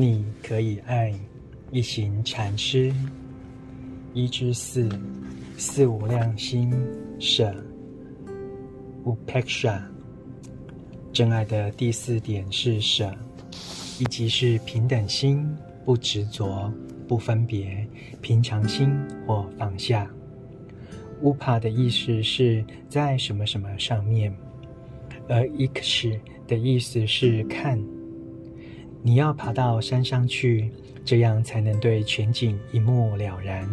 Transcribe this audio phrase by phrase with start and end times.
[0.00, 1.12] 你可以爱
[1.72, 2.94] 一行禅师
[4.14, 4.88] 一至四
[5.56, 6.72] 四无量心
[7.18, 7.52] 舍
[9.04, 9.82] Upeksha
[11.12, 13.12] 真爱的第四点是舍，
[13.98, 15.44] 以及是平等心、
[15.84, 16.72] 不执着、
[17.08, 17.84] 不分别、
[18.22, 18.96] 平常心
[19.26, 20.08] 或放下。
[21.24, 24.32] Upa 的意思是在什么什么上面，
[25.28, 27.76] 而 Iksh 的意思是看。
[29.02, 30.70] 你要爬到山上去，
[31.04, 33.68] 这样才能对全景一目了然，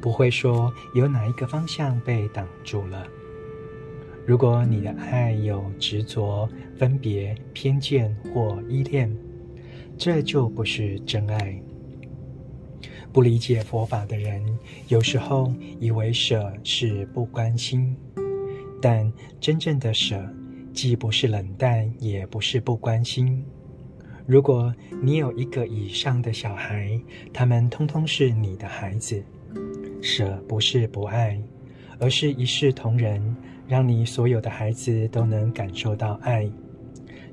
[0.00, 3.06] 不会说有哪一个方向被挡住了。
[4.26, 9.14] 如果你的爱有执着、分别、偏见或依恋，
[9.96, 11.60] 这就不是真爱。
[13.12, 14.40] 不理解佛法的人，
[14.88, 17.96] 有时候以为舍是不关心，
[18.80, 20.22] 但真正的舍，
[20.72, 23.44] 既不是冷淡，也不是不关心。
[24.30, 26.96] 如果你有一个以上的小孩，
[27.32, 29.20] 他们通通是你的孩子，
[30.00, 31.36] 舍不是不爱，
[31.98, 33.36] 而是一视同仁，
[33.66, 36.48] 让你所有的孩子都能感受到爱。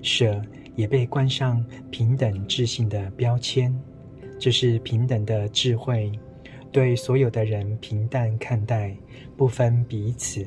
[0.01, 0.41] 舍
[0.75, 3.71] 也被冠上平等智性的标签，
[4.39, 6.11] 这是平等的智慧，
[6.71, 8.97] 对所有的人平淡看待，
[9.37, 10.43] 不分彼此。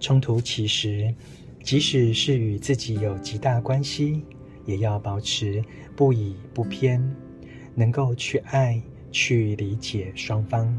[0.00, 1.14] 冲突其实，
[1.62, 4.22] 即使是与自己有极大关系。
[4.68, 5.64] 也要保持
[5.96, 7.02] 不以不偏，
[7.74, 8.80] 能够去爱、
[9.10, 10.78] 去理解双方，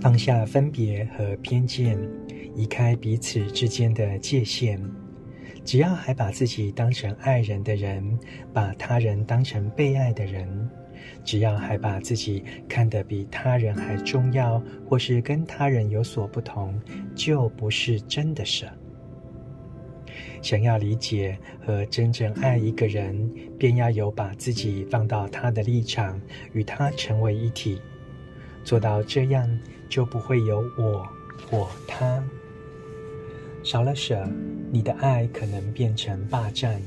[0.00, 1.98] 放下分别和偏见，
[2.56, 4.80] 移开彼此之间的界限。
[5.62, 8.18] 只要还把自己当成爱人的人，
[8.54, 10.70] 把他人当成被爱的人，
[11.22, 16.80] 只要还把自己看得比他人还重要，或是跟他人有所不同，
[17.14, 18.66] 就不是真的舍。
[20.40, 26.20] 想要理解和真正爱一个人，便要有把自己放到他的立场，
[26.52, 27.80] 与他成为一体。
[28.64, 29.48] 做到这样，
[29.88, 31.06] 就不会有我
[31.50, 32.22] 我他。
[33.62, 34.26] 少了舍，
[34.70, 36.80] 你的爱可能变成霸占。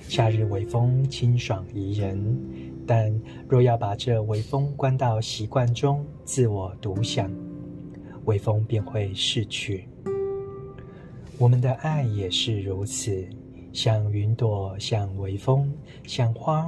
[0.00, 2.38] 夏日微风清爽宜人，
[2.86, 3.12] 但
[3.48, 7.30] 若要把这微风关到习惯中，自我独享，
[8.24, 9.88] 微风便会逝去。
[11.38, 13.22] 我们的爱也是如此，
[13.70, 15.70] 像云朵，像微风，
[16.04, 16.66] 像花。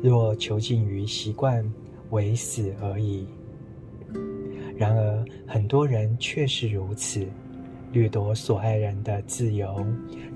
[0.00, 1.68] 若囚禁于习惯，
[2.10, 3.26] 唯死而已。
[4.76, 7.26] 然而，很多人却是如此，
[7.90, 9.84] 掠夺所爱人的自由，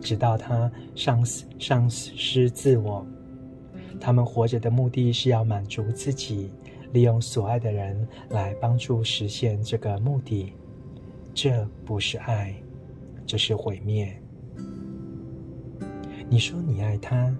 [0.01, 3.07] 直到他丧失丧失自我。
[4.01, 6.51] 他们活着的目的是要满足自己，
[6.93, 10.53] 利用所爱的人来帮助实现这个目的。
[11.33, 12.53] 这不是爱。
[13.31, 14.13] 这是毁灭。
[16.29, 17.33] 你说你爱他，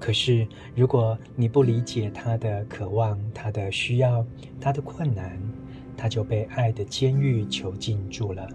[0.00, 4.24] 可是如果你不理解他的渴望、他的需要、
[4.58, 5.38] 他的困难，
[5.98, 8.48] 他就被爱的监狱囚禁住了。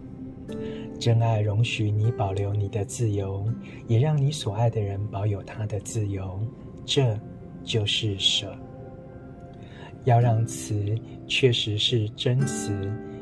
[1.00, 3.48] 真爱容许你保留你的自由，
[3.88, 6.42] 也让你所爱的人保有他的自由。
[6.88, 7.16] 这
[7.64, 8.52] 就是舍。
[10.06, 12.74] 要让慈确实是真慈，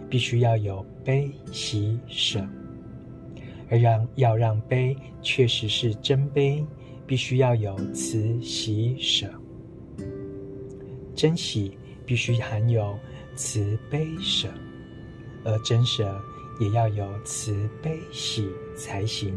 [0.09, 2.47] 必须要有悲喜舍。
[3.69, 6.65] 而让要让悲确实是真悲，
[7.05, 9.27] 必须要有慈喜舍。
[11.15, 12.97] 真喜必须含有
[13.35, 14.47] 慈悲舍，
[15.43, 16.19] 而真舍
[16.59, 19.33] 也要有慈悲喜才行。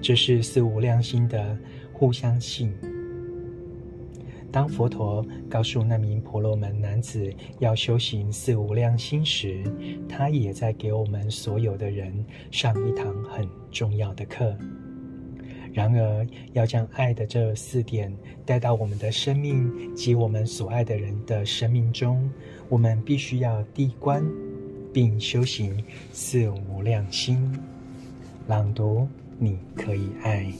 [0.00, 1.56] 这是四无量心的
[1.92, 2.74] 互相性。
[4.52, 9.64] 当佛陀告诉那名婆罗门男子要修行四无量心时，
[10.06, 12.12] 他也在给我们所有的人
[12.50, 14.54] 上一堂很重要的课。
[15.72, 18.14] 然而，要将爱的这四点
[18.44, 22.30] 带到我们的生命及我们所爱的人的生命中，
[22.68, 24.22] 我们必须要谛观，
[24.92, 25.82] 并修行
[26.12, 27.58] 四无量心。
[28.46, 29.08] 朗读，
[29.38, 30.52] 你可以爱。